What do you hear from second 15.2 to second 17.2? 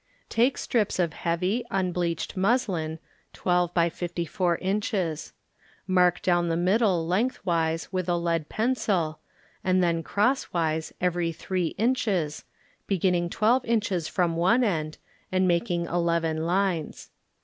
and making eleven lines.